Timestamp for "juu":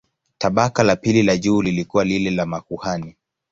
1.37-1.61